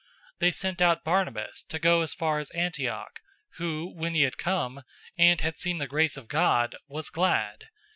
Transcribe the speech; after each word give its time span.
They 0.39 0.49
sent 0.49 0.81
out 0.81 1.03
Barnabas 1.03 1.61
to 1.65 1.77
go 1.77 2.01
as 2.01 2.11
far 2.11 2.39
as 2.39 2.49
Antioch, 2.55 3.19
011:023 3.57 3.57
who, 3.57 3.93
when 3.95 4.15
he 4.15 4.23
had 4.23 4.37
come, 4.39 4.81
and 5.15 5.39
had 5.41 5.59
seen 5.59 5.77
the 5.77 5.85
grace 5.85 6.17
of 6.17 6.27
God, 6.27 6.75
was 6.87 7.11
glad. 7.11 7.67